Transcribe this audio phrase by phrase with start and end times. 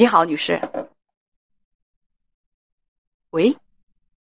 [0.00, 0.58] 你好，女士。
[3.28, 3.54] 喂，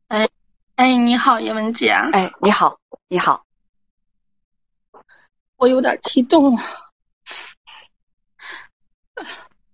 [0.07, 0.31] 哎
[0.77, 1.91] 哎，你好，叶文姐。
[1.91, 3.45] 哎，你好，你好。
[5.57, 6.65] 我有点激动啊。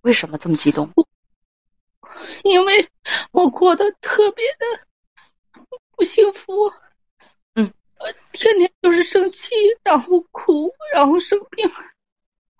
[0.01, 0.91] 为什么这么激动？
[2.43, 2.91] 因为
[3.31, 4.85] 我过得特别的
[5.91, 6.73] 不幸福。
[7.53, 7.73] 嗯。
[8.33, 9.51] 天天就是生气，
[9.81, 11.71] 然后哭，然后生病。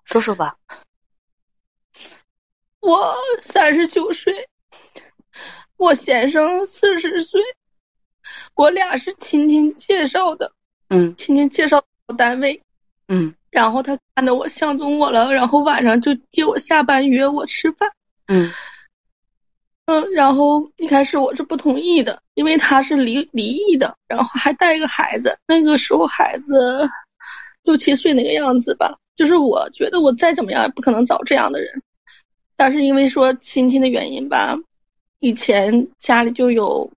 [0.05, 0.57] 说说吧。
[2.86, 4.47] 我三十九岁，
[5.75, 7.41] 我先生四十岁，
[8.53, 10.52] 我俩是亲戚介绍的。
[10.89, 11.16] 嗯。
[11.17, 11.84] 亲戚介绍
[12.16, 12.61] 单位。
[13.08, 13.34] 嗯。
[13.49, 17.89] 然后他看到我相中我了，然后晚上就接我下班约我吃饭。
[18.27, 18.52] 嗯。
[19.88, 26.88] 嗯，然后一开始我是不同意的，因为他是离离异的，然后还带一个孩子，那个时候孩子
[27.63, 28.95] 六七岁那个样子吧。
[29.16, 31.81] 就是我觉得我再怎么样也不可能找这样的人。
[32.58, 34.58] 但是因为说亲戚的原因吧，
[35.20, 36.92] 以前家里就有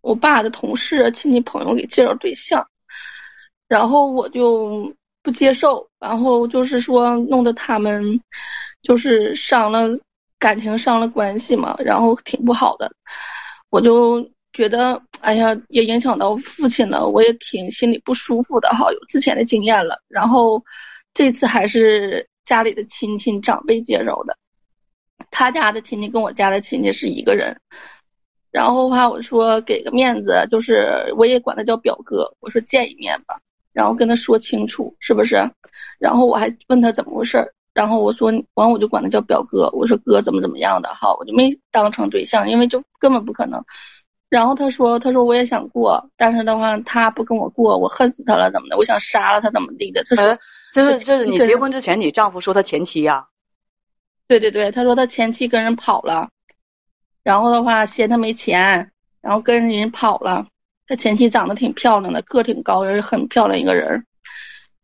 [0.00, 2.66] 我爸的同事、亲戚朋友给介绍对象，
[3.68, 8.20] 然后我就不接受，然后就是说弄得他们
[8.82, 9.98] 就是伤了
[10.38, 12.92] 感情、伤了关系嘛，然后挺不好的。
[13.70, 20.02] 我就觉得，哎呀，也影响到父亲了，我也挺心里不舒服的哈，有之前的经验了。
[20.08, 20.64] 然后
[21.14, 24.36] 这次还是家里的亲戚长辈介绍的。
[25.30, 27.60] 他家的亲戚跟我家的亲戚是一个人，
[28.50, 33.40] 然后的话我说给个面子，就是我也管他叫表哥，我说见一面吧，
[33.72, 35.50] 然后跟他说清楚是不是？
[35.98, 43.62] 然后我还问他怎么回事儿，然后我说完我就管他叫表哥，我说哥怎么怎么样的哈，我就没当成对象，因为就根本不可能。
[44.28, 48.76] 然后他说他说我也想过，但是的话他不跟我过，我恨死他了怎么的？
[48.76, 50.02] 我想杀了他怎么地的？
[50.04, 50.38] 他说
[50.72, 53.26] 就是就是你结婚之前你丈夫说他前妻呀。
[54.30, 56.30] 对对对，他说他前妻跟人跑了，
[57.24, 60.46] 然后的话嫌他没钱，然后跟人跑了。
[60.86, 64.06] 他前妻长得挺漂亮的，个挺高，也是很漂亮一个人，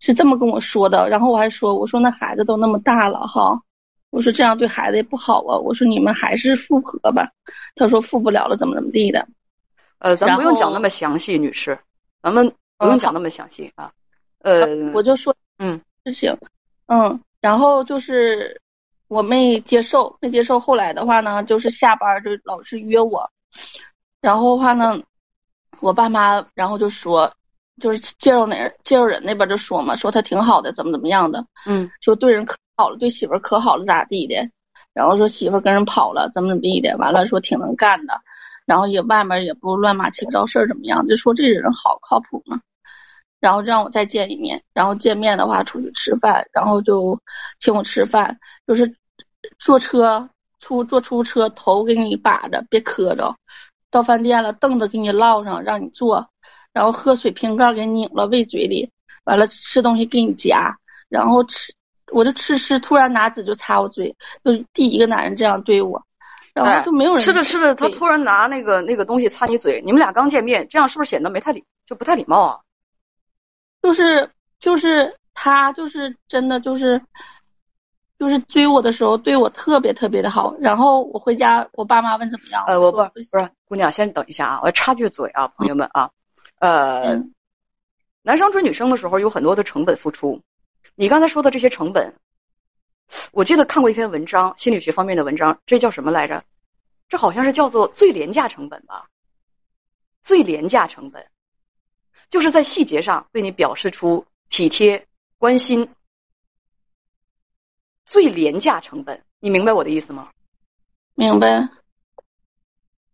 [0.01, 1.09] 是这么跟我说的。
[1.09, 3.63] 然后我还说，我说那孩子都那么大了哈，
[4.11, 5.57] 我说这样对孩子也不好啊。
[5.57, 7.31] 我说你们还是复合吧。
[7.77, 9.29] 他说复不了了，怎么怎么地的。
[9.99, 11.79] 呃，咱不用讲那么详细，女士，
[12.21, 13.93] 咱们不用讲那么详细啊。
[14.41, 16.37] 呃，我就说嗯事情，
[16.87, 18.61] 嗯，然后就是。
[19.09, 20.59] 我没接受，没接受。
[20.59, 23.31] 后来的话呢，就是下班就老是约我，
[24.21, 25.01] 然后的话呢，
[25.81, 27.33] 我爸妈然后就说，
[27.81, 34.51] 就是介绍那介绍人那边就说嘛，说他挺好的，怎么怎么样的，嗯，说对人可好了，对媳妇可好了咋地的，
[34.93, 38.21] 然后说媳妇跟人跑了，怎么怎么地的，完了说挺能干的，
[38.67, 42.61] 然后也外面也不乱码七不着事儿怎么样，就说这人好靠谱嘛。
[43.47, 47.17] 然后让我再见一面，然后见面的话出去吃饭，然后就
[47.61, 48.37] 请我吃饭，
[48.67, 48.93] 就是
[49.61, 53.33] 坐车出坐出租车，头给你把着，别磕着。
[53.89, 56.29] 到饭店了，凳子给你落上，让你坐，
[56.73, 58.91] 然后喝水瓶盖给你拧了喂嘴里，
[59.23, 60.77] 完了吃东西给你夹，
[61.09, 61.73] 然后吃
[62.11, 66.03] 我就吃吃，突然拿纸就擦我嘴，就第一个男人这样对我，
[66.53, 72.59] 然后就没有人吃着吃着，他突然拿那个那个东西擦你嘴，你们俩刚见面，这样是不是显得没太礼就不太礼貌啊？
[73.87, 77.01] 就是就是他就是真的就是
[78.19, 86.11] 就是追我的时候对我特别特别的好，然后我回家我爸妈问怎么样，呃我不不是姑娘先等一下啊，我插句嘴啊，朋友们啊，
[86.59, 87.23] 呃，
[88.23, 90.43] 男生追女生的时候有很多的成本付出，
[90.97, 92.15] 你刚才说的这些成本，
[93.31, 96.43] 我记得看过一篇文章，心理学方面的文章，这叫什么来着？
[97.09, 99.07] 这好像是叫做最廉价成本吧？
[100.25, 101.25] 最廉价成本。
[102.29, 105.07] 就是在细节上对你表示出体贴
[105.39, 105.89] 关心，
[108.05, 110.31] 最廉价成本，你明白我的意思吗？
[111.15, 111.69] 明白，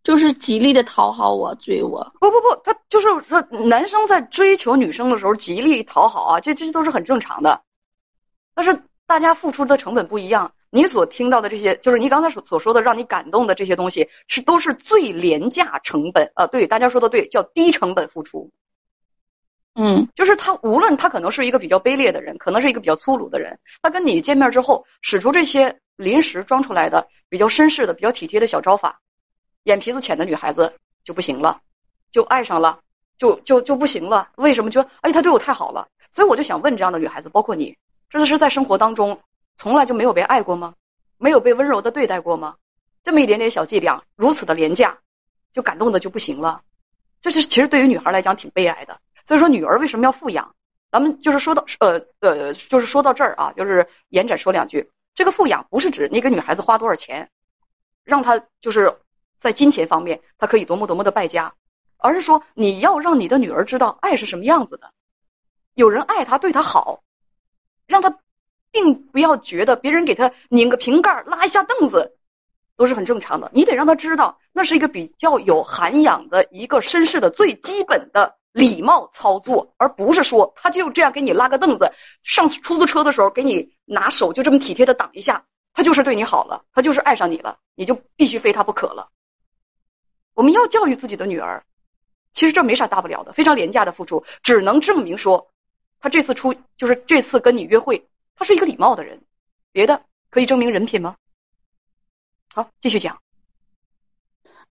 [0.03, 2.13] 就是极力的讨好我追我。
[2.19, 7.63] 不不不，他就是说，男生在追求女生的时候极力讨好啊，这这都是很正常的。
[8.53, 16.47] 但是大家付出的成本不一样，你所听到的这些，就是你刚才所所说的让你感动的这些东西，是都是最廉价成本啊。
[16.47, 18.51] 对，大家说的对，叫低成本付出。
[19.75, 28.99] 嗯，就是他，无论他可能是一个比较卑劣的人，可能是一个比较粗鲁的人，他跟你见面之后，使出这些临时装出来的比较绅士的、比较体贴的小招法，
[29.63, 31.61] 眼皮子浅的女孩子就不行了，
[32.11, 32.81] 就爱上了，
[33.17, 34.29] 就就就不行了。
[34.35, 34.69] 为什么？
[34.69, 35.87] 就哎，他对我太好了。
[36.11, 37.75] 所以我就想问这样的女孩子，包括你，
[38.11, 39.19] 这是在生活当中
[39.55, 40.75] 从来就没有被爱过吗？
[41.17, 42.57] 没有被温柔的对待过吗？
[43.03, 44.99] 这么一点点小伎俩，如此的廉价，
[45.51, 46.61] 就感动的就不行了。
[47.21, 48.99] 这是其实对于女孩来讲挺悲哀的。
[49.25, 50.55] 所以说，女儿为什么要富养？
[50.91, 54.91] 咱们就是说到呃呃，就是说到这儿啊，就是延展说两句。
[55.15, 57.31] 这个富养不是指你给女孩子花多少钱，
[58.03, 58.97] 让她就是
[59.39, 61.53] 在金钱方面她可以多么多么的败家，
[61.97, 64.91] 而是说你要让你的女儿知道爱是什么样子的，
[65.73, 67.01] 有人爱她对她好，
[67.87, 68.19] 让她
[68.71, 72.17] 并不要觉得别人给她拧个瓶盖拉一下凳子
[72.75, 78.35] 都是很正常的，你得让她知道那是一个比较有涵养的一个绅士的最基本的。
[78.53, 81.91] 礼貌操作，而不是说他就这样给你拉个凳子，
[82.21, 89.09] 上出租车的时候给你拿手就这么体贴的挡一下，他就是对你好了，他就是爱上你了，你就必须非他不可了。
[90.35, 91.65] 我们要教育自己的女儿，
[92.33, 95.51] 其实这没啥大不了的，非常廉价的付出，只能证明说
[95.99, 99.23] 他这次出就是这次跟你约会，他是一个礼貌的人，
[99.71, 101.15] 别的可以证明人品吗？
[102.53, 103.19] 好，继续讲。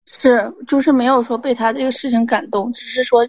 [0.04, 3.26] 是，就是没有说被他这个事情感动，只是说。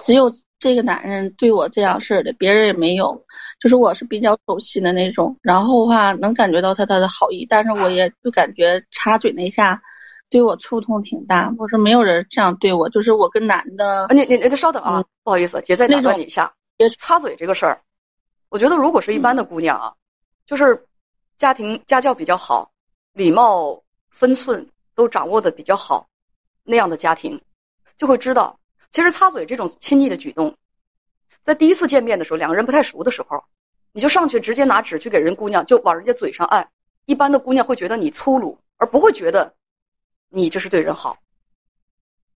[0.00, 3.24] 只有这个男人对我这样式的，别人也没有。
[3.60, 9.80] 就是我是比较走心的那种，然后的话能感觉到他他的好意，但是我也就感觉插嘴那下
[10.30, 11.52] 对我触痛挺大。
[11.58, 14.08] 我说没有人这样对我，就是我跟男的。
[14.10, 16.52] 你你你稍等啊，不好意思，姐再打断你一下。
[16.76, 17.82] 别插嘴这个事儿，
[18.48, 19.94] 我觉得如果是一般的姑娘啊，
[20.46, 20.86] 就是
[21.38, 22.72] 家庭家教比较好，
[23.12, 24.66] 礼貌分寸
[24.96, 26.08] 都掌握的比较好，
[26.64, 27.40] 那样的家庭
[27.96, 28.58] 就会知道。
[28.92, 30.56] 其实擦嘴这种亲昵的举动，
[31.44, 33.44] 在第一次见面的时候，两个人不太熟的时候，
[33.90, 36.70] 你就上去直接拿纸去给人姑娘就往人家嘴上按，
[37.06, 39.54] 一般的姑娘会觉得你粗鲁，而不会觉得
[40.28, 41.18] 你这是对人好。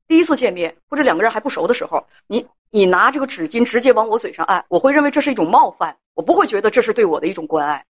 [0.06, 7.86] 第一次见面或者两个人还不熟的时候，你你拿这个纸巾直接往我嘴上按，我会认为这是一种冒犯，我不会觉得这是对我的一种关爱。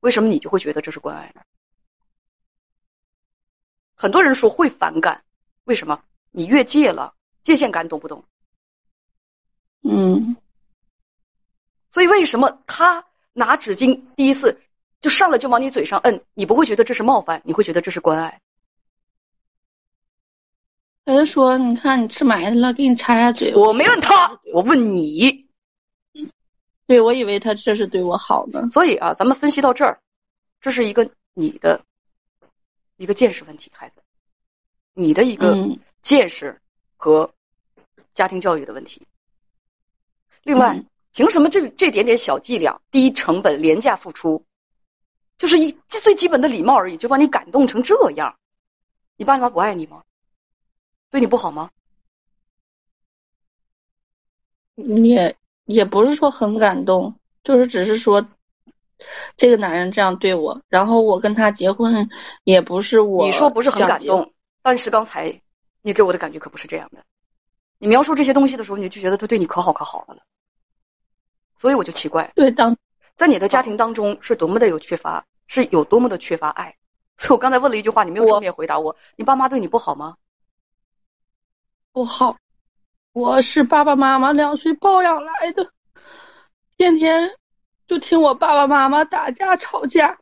[0.00, 1.40] 为什么你就会觉得这是关爱呢？
[3.94, 5.24] 很多人说会反感，
[5.64, 6.02] 为什么？
[6.30, 7.14] 你越界了。
[7.42, 8.24] 界限感懂不懂？
[9.82, 10.36] 嗯，
[11.90, 14.60] 所以为什么他拿纸巾第一次
[15.00, 18.40] 就上来就往你嘴上摁，你不会觉得这是冒犯，你会觉得这是关爱？
[21.06, 25.48] 他就说：“你看你吃埋汰了，给你擦下嘴。”我没问他，我问你。
[26.86, 28.68] 对，我以为他这是对我好呢。
[28.70, 30.02] 所以啊，咱们分析到这儿，
[30.60, 31.84] 这是一个你的
[32.96, 34.02] 一个见识问题，孩子，
[34.92, 36.60] 你的一个见识。
[37.00, 37.32] 和
[38.12, 39.06] 家庭教育的问题。
[40.42, 44.44] 另外，凭什么这这点点小伎俩、低成本、廉价付出，
[45.38, 48.36] 就是一最基本的礼貌而已，就把你感动成这样？
[49.16, 50.02] 你爸妈不爱你吗？
[51.10, 51.70] 对你不好吗？
[54.74, 58.28] 也也不是说很感动，就是只是说
[59.38, 62.10] 这个男人这样对我，然后我跟他结婚
[62.44, 63.24] 也不是我。
[63.24, 65.40] 你说不是很感动，但是刚才。
[65.82, 67.04] 你给我的感觉可不是这样的。
[67.78, 70.22] 你描述这些东西的时候，你就觉得他对你可好可好了，
[71.56, 72.32] 所以我就奇怪。
[72.34, 72.76] 对，当
[73.14, 76.76] 在你的家庭当中是多么的有缺乏，是有多么的缺乏爱。
[77.16, 78.96] 所 以我刚才问了一句话，你没有正面回答我。
[79.16, 80.16] 你爸妈对你不好吗？
[81.92, 82.36] 不好，
[83.12, 85.72] 我是爸爸妈妈两岁抱养来的，
[86.76, 87.36] 天天
[87.88, 90.18] 就听我爸爸妈妈打架吵架。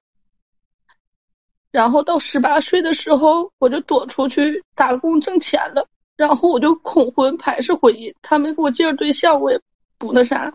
[1.71, 5.87] 然后到十八岁的时候，我就躲出去打工挣钱了。
[6.17, 8.13] 然后我就恐婚，排斥婚姻。
[8.23, 9.61] 他们给我介绍对象，我也
[9.99, 10.53] 不那啥。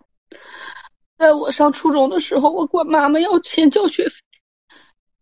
[1.18, 4.16] 在我上初中的时候，我管妈妈要钱交学费。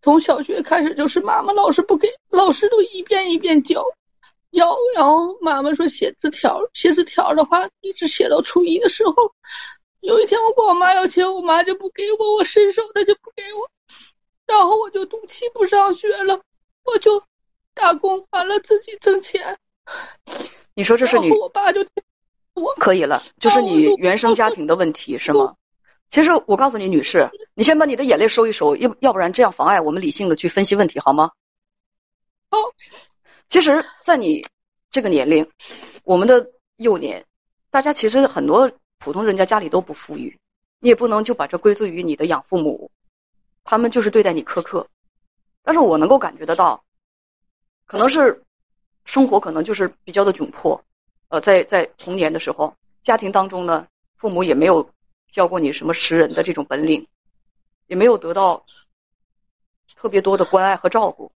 [0.02, 3.84] 从小学开始就是妈妈老是不给，老师都一遍一遍交，
[4.50, 4.76] 要。
[4.96, 9.14] 然后妈妈说写字条，写字条的话一直写到初一的时候。
[10.00, 13.70] 有一天我管我妈要钱，我妈就不给我，我伸手她就不给我。
[14.52, 16.42] 然后我就赌气不上学了，
[16.84, 17.24] 我就
[17.74, 19.58] 打工，完了自己挣钱。
[20.74, 21.32] 你说这是你？
[21.32, 21.86] 我爸就
[22.54, 25.56] 我可以了，就是你原生家庭的问题是吗？
[26.10, 31.32] 其实我告诉你，女士，你先把你的眼泪收一收，要要不然这样妨碍我们理性的去分析问题，好吗？
[32.50, 32.58] 好。
[33.48, 34.46] 其实，在你
[34.90, 35.50] 这个年龄，
[36.04, 37.26] 我们的幼年，
[37.70, 40.38] 大家其实很多普通人家家里都不富裕，
[40.80, 42.92] 你也不能就把这归罪于你的养父母。
[43.64, 44.88] 他们就是对待你苛刻，
[45.64, 46.84] 但是我能够感觉得到，
[47.86, 48.44] 可能是
[49.06, 50.84] 生活可能就是比较的窘迫，
[51.30, 53.88] 呃，在在童年的时候，家庭当中呢，
[54.18, 54.90] 父母也没有
[55.30, 57.08] 教过你什么识人的这种本领，
[57.88, 58.66] 也没有得到
[59.96, 61.32] 特别多的关爱和照顾，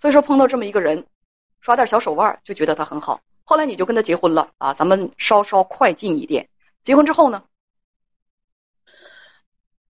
[0.00, 1.06] 所以说碰到这么一个人，
[1.60, 6.48] 耍点小手腕就觉得他很好，后来你就跟他结婚了啊，咱们稍稍快进一点，
[6.82, 7.44] 结婚之后呢？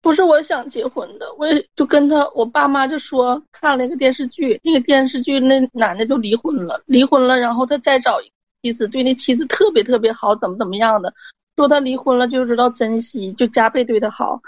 [0.09, 8.19] 不是我想结婚的，我也就跟他，我爸妈就说看了一个电视剧，那个电视剧那男的就离婚了，离婚了，然后他再找
[8.63, 11.13] 妻子，对那妻子特别特别好，怎么怎么样的，
[11.57, 14.41] 说他离婚了就知道珍惜，就加倍对他好，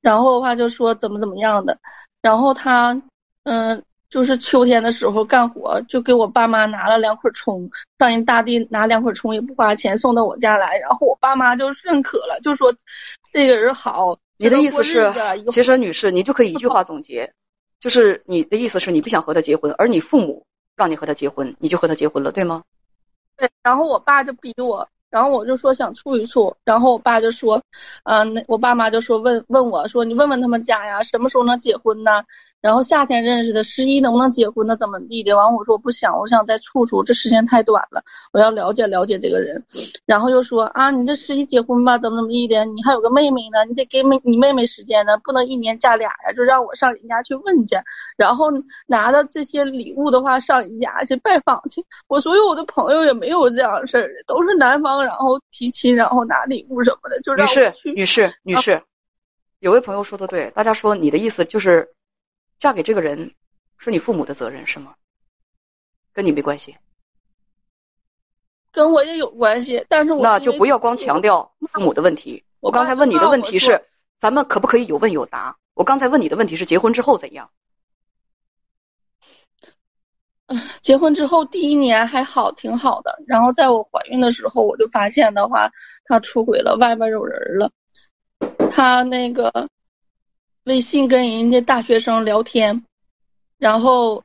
[0.00, 1.76] 然后的话就说怎么怎么样的，
[2.22, 3.02] 然后他
[3.42, 12.72] 嗯就是秋天的时候干活，就给我爸妈拿了两捆葱，上人大地拿两捆葱也不花钱送到我家来，然后我爸妈就认可了，就说
[13.32, 14.16] 这个人好。
[14.40, 15.12] 你的意思是，
[15.50, 17.34] 其实女士，你就可以一句话总结，
[17.78, 22.64] 就是你的意思是你不想和他结婚，而你父母让你和他结婚，你就和他结婚了，对吗？
[23.36, 24.88] 对，然后我爸就逼我。
[25.10, 27.60] 然后我就说想处一处，然后我爸就说，
[28.04, 32.22] 嗯，那我爸妈就说问问我说你问问他们家呀，什么时候能结婚呢？
[32.60, 34.76] 然后夏天认识的，十一能不能结婚呢？
[34.76, 35.34] 怎么地的？
[35.34, 38.02] 完我说我不想，我想再处处，这时间太短了，
[38.32, 39.64] 我要了解了解这个人。
[40.04, 42.62] 然后又说啊，你这十一结婚吧，怎么怎么地的？
[42.66, 47.76] 你还有个妹妹呢，你得给妹你妹妹时间呢，不能一年嫁俩呀，就让我上人家去问去。
[48.18, 48.48] 然后
[48.86, 51.82] 拿着这些礼物的话上人家去拜访去。
[52.08, 58.82] 我所有我的朋友也没有这样事儿的，都是男方然后提亲，然后拿礼物什么的，就让女士女士女士，
[59.60, 61.88] 有位朋友说的对，大家说你的意思就是。
[62.60, 63.34] 嫁给这个人
[63.78, 64.94] 是你父母的责任是吗？
[66.12, 66.76] 跟你没关系，
[68.70, 72.44] 跟我也有关系，但是我那就不要光强调父母的问题。
[72.60, 73.86] 我刚才问你的问题是，
[74.18, 75.56] 咱们可不可以有问有答？
[75.72, 77.50] 我刚才问你的问题是结婚之后怎样？
[80.82, 83.22] 结婚之后第一年还好，挺好的。
[83.26, 85.72] 然后在我怀孕的时候，我就发现的话，
[86.04, 87.70] 他出轨了，外边有人了。
[88.70, 89.70] 他那个。
[90.64, 92.84] 微信跟人家大学生聊天，
[93.58, 94.22] 然后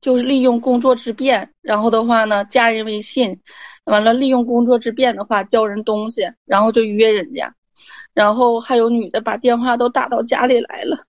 [0.00, 3.40] 就是利用工作之便，然后的话呢加人微信，
[3.84, 7.52] 完了利用工作之便的话教人东西，然后就约人家，
[8.14, 11.04] 然后还有女的把电话都打到家里来了，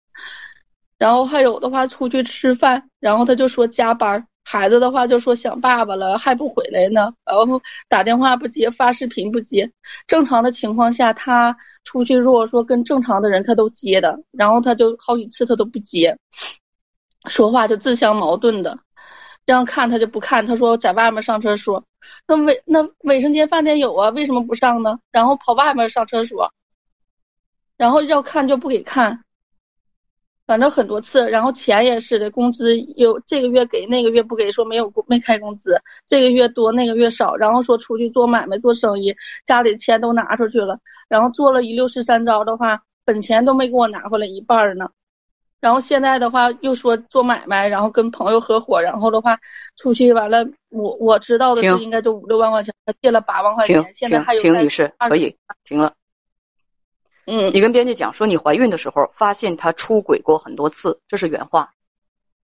[0.98, 9.72] 然后还有的话出去吃饭，然后他就说加班，孩子的话就说想爸爸了还不回来呢，然后打电话不接，发视频不接，
[10.08, 11.56] 正常的情况下他。
[11.89, 16.15] 出去如果说跟正常的人他都接的，然后他就好几次他都不接，
[17.27, 18.77] 说话就自相矛盾的，
[19.43, 21.84] 让看他就不看，他说在外面上厕所，
[22.27, 25.00] 那卫那卫生间饭店有啊，为什么不上呢？
[25.12, 26.53] 然后跑外面上厕所，
[27.75, 29.24] 然后要看就不给看。
[30.50, 39.15] 反正很多次，然后钱也是的，工资有这个月给，那个月不给，说没有没开工资，这个月多，那个月少，然后说出去做买卖做生意，
[39.46, 44.89] 家里钱都拿出去了，然后做了一六十三招的话，本钱都没给我拿回来一半呢，
[45.60, 49.38] 然后现在的话又说做买卖，然后跟朋友合伙，然后的话
[49.77, 55.94] 出去完了，我我知道的是应该就五六万块钱，他借了八万块钱，现在还有停女士可以停了。
[57.31, 61.69] 嗯，你跟编辑讲说，你怀孕的时候发现他出轨过很多次，这是原话。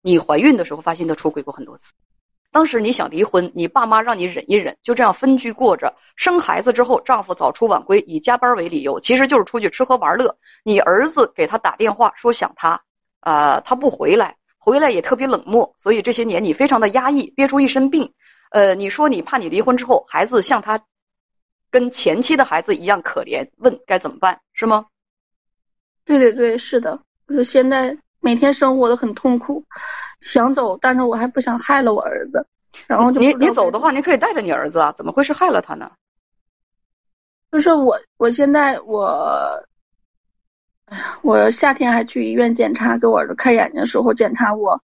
[0.02, 1.94] 你怀孕的时候发现他出轨过很多次，
[2.52, 5.94] 当时你想离婚，你爸妈让你忍一忍，就这样分居过着。
[6.16, 10.36] 生孩子之后，丈夫早出晚归，以加班为理由，其实就是出去吃喝玩乐。
[10.64, 12.82] 你儿子给他打电话说想他，
[13.20, 18.14] 呃，他不回来，回来也特别冷漠，所以这些年你非常的压抑，憋出一身病。
[18.50, 20.80] 呃，你说你怕你离婚之后孩子像他。
[21.72, 24.86] 跟前妻的孩子一样可怜，问该怎么办是吗？
[26.04, 29.64] 对对对，是的，就是现在每天生活的很痛苦，
[30.20, 32.46] 想走，但是我还不想害了我儿子，
[32.88, 35.92] 然后就你你走的话，你可以带着你儿子啊，怎么会是害了他呢？
[37.52, 39.64] 就是我我现在我，
[40.86, 44.82] 哎呀，我夏天还去医院检查，给我儿子看眼睛的时候检查我。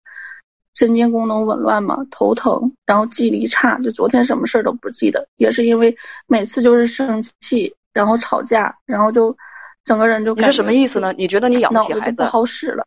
[0.77, 9.36] 神经功能紊乱嘛，头疼，然后记忆力差，就昨天什么事儿都不记得，也是因为每次就是生气，然后吵架，然后就
[9.84, 11.15] 整个人就你是什么意思呢？
[11.17, 12.17] 你觉得你养不起孩子？
[12.17, 12.86] 不好使了。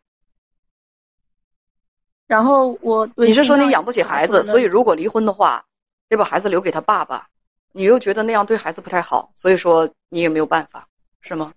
[2.27, 5.65] 然后我你是说你养不起孩子，所以如果离婚的话，
[6.07, 7.27] 得把孩子留给他爸爸，
[7.73, 10.87] 你又觉得那样对孩子不太好，所以说你也没有办法，
[11.19, 11.51] 是吗？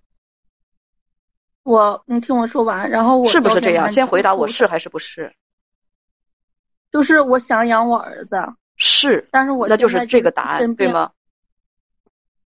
[1.63, 3.89] 我你听我说完，然后我是不是这样？
[3.89, 5.33] 先回答我是还是不是？
[6.95, 8.37] 就是我想养我儿子，
[8.77, 11.11] 是，但是我那就是这个答案，对吗？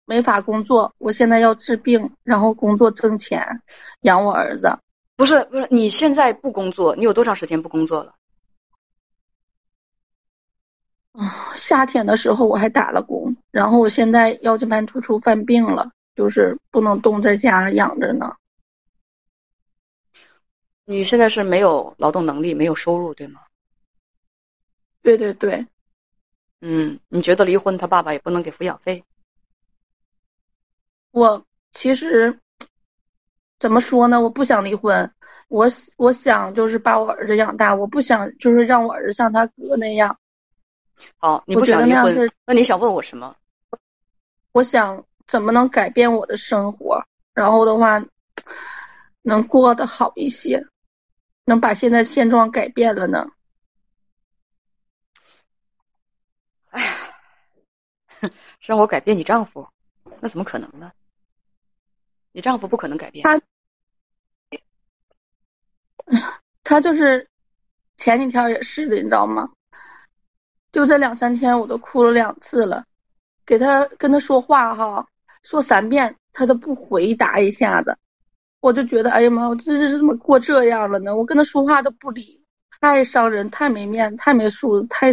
[0.07, 3.61] 没法工作，我现在要治病，然后工作挣钱
[4.01, 4.79] 养我儿子。
[5.17, 8.15] 不是不是，你现在不工作，你有多长时间不工作了？
[11.13, 18.35] 啊，夏天的时候我还打了工，然后我现在腰间盘突出犯病了，就是不能动，在家养着呢。
[20.87, 23.43] 你现在是没有劳动能力，没有收入，对吗？
[25.03, 25.67] 对对对，
[26.61, 29.05] 嗯，你觉得离婚他爸爸也不能给抚养费？
[31.11, 32.39] 我其实
[33.59, 34.21] 怎么说呢？
[34.21, 35.13] 我不想离婚，
[35.49, 40.19] 我我想就是把我儿子养大，我不想就是让我儿子像他哥那样。
[41.17, 43.37] 好，你不想离婚，那你想问我什么？
[44.53, 48.05] 我想怎么能改变我的生活，然后的话
[49.23, 50.67] 能过得好一些，
[51.45, 53.31] 能把现在现状改变了呢？
[58.69, 59.67] 让我改变你丈夫？
[60.21, 60.93] 那怎么可能呢？
[62.33, 63.25] 你丈夫不可能改变。
[63.25, 63.41] 他
[66.63, 67.27] 他就是
[67.97, 69.51] 前几天也是的，你知道吗？
[70.71, 72.85] 就这两三天我都哭了两次了，
[73.47, 75.09] 给他跟他说话哈，
[75.43, 77.97] 说三遍他都不回答一下子，
[78.61, 81.17] 我就觉得哎呀妈，我这是怎么过这样了呢？
[81.17, 82.38] 我跟他说话都不理，
[82.81, 85.11] 太伤人，太没面子，太没素质，太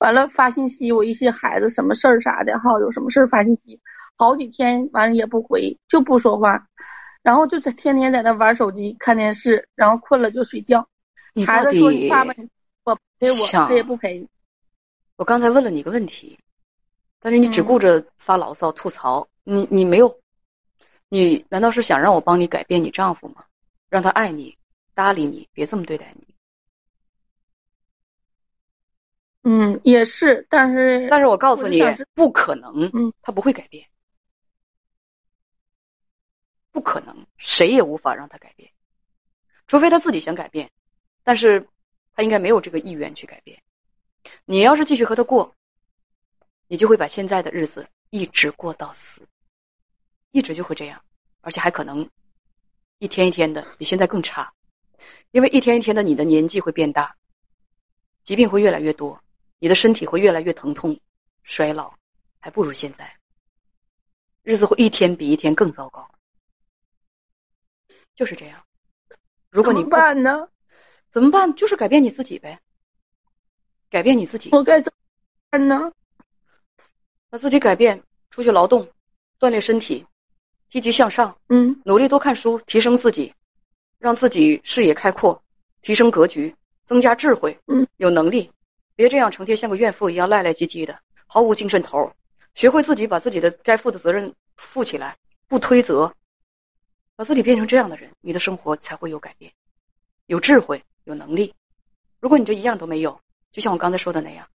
[0.00, 3.80] 完了发信息我一些孩子什么事儿啥的哈，有什么事儿发信息，
[4.16, 6.66] 好几天完了也不回，就不说话，
[7.22, 10.88] 然后就在天天在那玩手机看电视，然后困了就睡觉。
[11.46, 12.34] 孩子说你爸爸
[12.84, 14.26] 我陪我，他也不陪。
[15.16, 16.38] 我刚才问了你个问题，
[17.20, 20.18] 但是你只顾着发牢骚吐槽，你你没有，
[21.08, 23.44] 你难道是想让我帮你改变你丈夫吗？
[23.88, 24.56] 让他爱你，
[24.94, 26.26] 搭理你，别这么对待你？
[29.48, 31.80] 嗯，也是，但是但是我告诉你，
[32.14, 33.86] 不可能，嗯，他不会改变，
[36.72, 38.72] 不可能，谁也无法让他改变，
[39.68, 40.72] 除非他自己想改变。
[41.22, 41.68] 但是，
[42.12, 43.62] 他应该没有这个意愿去改变。
[44.46, 45.54] 你要是继续和他过，
[46.66, 49.28] 你就会把现在的日子一直过到死，
[50.32, 51.04] 一直就会这样，
[51.40, 52.10] 而且还可能
[52.98, 54.52] 一天一天的比现在更差，
[55.30, 57.14] 因为一天一天的你的年纪会变大，
[58.24, 59.22] 疾病会越来越多，
[59.58, 61.00] 你的身体会越来越疼痛、
[61.42, 61.94] 衰老，
[62.40, 63.16] 还不如现在，
[64.42, 66.08] 日子会一天比一天更糟糕，
[68.14, 68.62] 就是这样。
[69.50, 70.48] 如果你不办呢？
[71.10, 71.54] 怎么办？
[71.54, 72.60] 就是改变你自己呗，
[73.88, 74.50] 改变你自己。
[74.52, 74.98] 我该怎么
[75.50, 75.92] 办呢？
[77.30, 78.90] 把自己改变，出去劳动，
[79.40, 80.06] 锻炼身体，
[80.68, 81.38] 积极向上。
[81.48, 83.34] 嗯，努力多看书，提升自己，
[83.98, 85.42] 让自己视野开阔，
[85.80, 87.58] 提升格局，增加智慧。
[87.66, 88.52] 嗯，有能力，
[88.96, 92.12] 别这样成天像个怨妇一样赖赖唧唧的，毫无精神头。
[92.54, 95.16] 学会自己把自己的该负的责任负起来，
[95.46, 96.14] 不推责，
[97.14, 99.52] 把自己变成这样的人，你的生活才会有改变，
[100.26, 100.82] 有智慧。
[101.04, 101.54] 有能力，
[102.18, 103.20] 如果你这一样都没有，
[103.52, 104.48] 就像我刚才说的那样，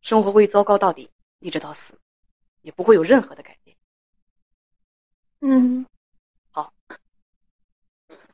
[0.00, 1.98] 生活会糟糕到底，一直到死，
[2.60, 3.76] 也不会有任何的改变。
[5.40, 5.84] 嗯，
[6.52, 6.72] 好，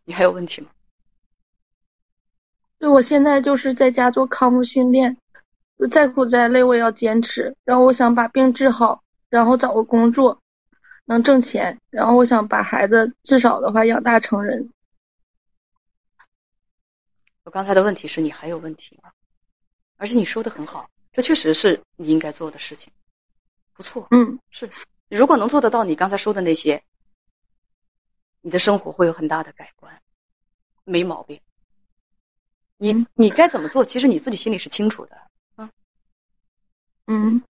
[0.05, 0.69] 你还有问题吗？
[2.77, 5.17] 对，我现在就是在家做康复训练，
[5.87, 7.57] 再苦再累我也要坚持。
[7.64, 10.43] 然后我想把病治好，然后找个工作，
[11.05, 14.71] 能挣钱，然后我想把孩子至少的话养大成人。
[17.45, 19.12] 我刚才的问题是你还有问题吗？
[19.97, 22.93] 而且你说的很好，这确实是你应该做的事情，
[23.73, 24.07] 不错。
[24.11, 24.71] 嗯，是。
[25.09, 26.83] 如果能做得到你刚才说的那些，
[28.43, 30.03] 你的生活会有很大的改观，
[30.85, 31.41] 没毛病。
[32.77, 33.85] 你你该怎么做？
[33.85, 35.28] 其实你自己心里是清楚的。
[37.09, 37.42] 嗯嗯。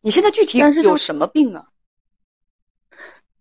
[0.00, 1.66] 你现在具体有什么病啊？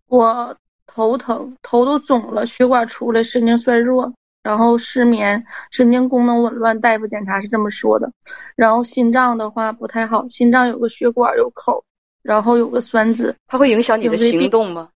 [0.08, 4.14] 我头疼，头都肿了，血管出来，神经衰弱。
[4.44, 8.10] 然后失眠，神经功能紊乱，大夫检查是这么说的。
[8.56, 11.84] 然后心脏的话不太好，心脏有个血管有口，
[12.22, 14.90] 然后有个栓子，它会影响你的行动吗？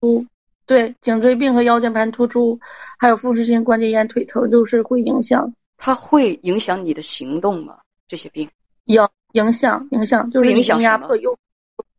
[0.00, 0.26] 不，
[0.66, 2.58] 对，颈椎病和腰间盘突出，
[2.98, 5.54] 还有风湿性关节炎、腿疼，就是会影响。
[5.76, 7.78] 它会影响你的行动吗？
[8.08, 8.48] 这些病
[8.86, 11.38] 影影响影响就是影响压迫右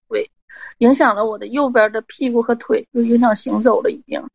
[0.09, 0.29] 腿，
[0.79, 4.27] 影响了我的右边的屁股和腿，就影响行走了已经。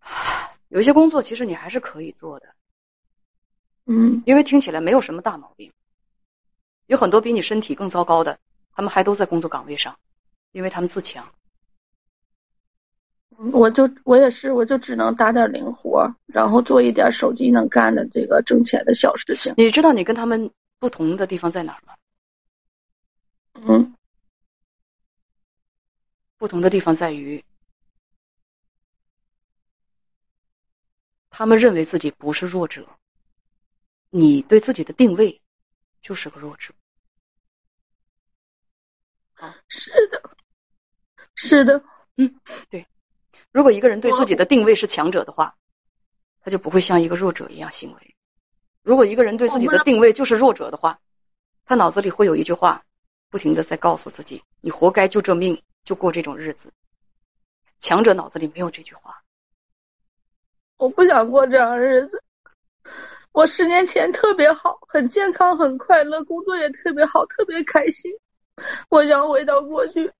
[0.68, 2.46] 有些工作其实你还是可以做的，
[3.86, 5.72] 嗯，因为听起来没有什么大毛病。
[6.86, 8.38] 有很多比你身体更糟糕的，
[8.72, 9.98] 他们还都在工作岗位上，
[10.52, 11.28] 因为他们自强。
[13.52, 19.54] 我就我也是，我就只能打点零活，然后做一点手机能干的这个挣钱的小事情。
[19.56, 21.96] 你知道你跟他们不同的地方在哪儿吗？
[23.54, 23.94] 嗯，
[26.36, 27.44] 不同的地方在于。
[31.30, 32.88] 他们认为自己不是弱者，
[34.10, 35.40] 你对自己的定位
[36.02, 36.74] 就是个弱者。
[39.34, 40.36] 啊，是的，
[41.34, 41.84] 是的，
[42.16, 42.86] 嗯，对。
[43.52, 45.56] 如果一个人对自己的定位是强者的话，
[46.40, 48.16] 他就不会像一个弱者一样行为。
[48.82, 51.00] 如果一个人对自己的定位就是弱者的话，
[51.64, 52.84] 他脑子里会有一句话，
[53.28, 56.72] 不停的在告诉自己：“你活该就这命，就过这种日子。”
[57.80, 59.22] 强者脑子里没有这句话。
[60.78, 62.22] 我不想过这样日子。
[63.32, 68.10] 我十年前特别好，很健康，很快乐，工作也特别好，特别开心。
[68.88, 70.12] 我想回到过去，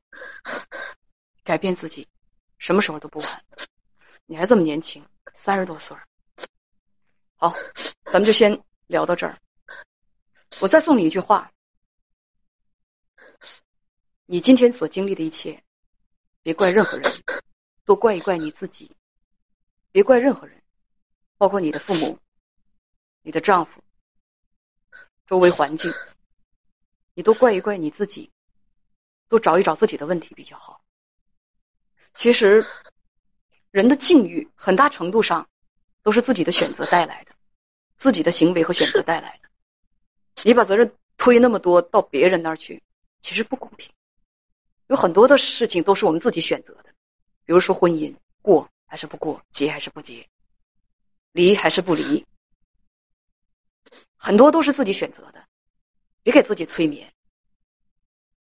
[1.42, 2.07] 改变自己，
[2.59, 3.42] 什么时候都不晚。
[4.27, 5.97] 你还这么年轻，三十多岁。
[7.40, 7.55] 好，
[8.07, 9.38] 咱们就先聊到这儿。
[10.61, 11.53] 我再送你一句话：
[14.27, 15.62] 你今天所经历的一切，
[16.42, 17.09] 别怪任何人，
[17.85, 18.90] 多怪一怪你自己。
[19.92, 20.61] 别怪任何人，
[21.37, 22.18] 包括你的父母、
[23.22, 23.85] 你的丈夫、
[25.24, 25.94] 周围环境，
[27.14, 28.33] 你多怪一怪你自己，
[29.29, 30.83] 多找一找自己的问题比较好。
[32.14, 32.66] 其实，
[33.70, 35.48] 人的境遇很大程度上
[36.03, 37.28] 都是自己的选择带来的，
[37.98, 39.48] 自己的行为和选择带来的。
[40.44, 42.82] 你把责任推那么多到别人那儿去，
[43.20, 43.92] 其实不公平。
[44.87, 46.94] 有很多的事情都是我们自己选择的，
[47.44, 50.28] 比如说婚姻过还是不过，结还是不结，
[51.32, 52.24] 离还是不离，
[54.16, 55.46] 很多都是自己选择的，
[56.22, 57.12] 别给自己催眠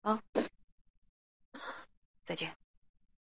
[0.03, 0.23] 啊！
[2.25, 2.58] 再见。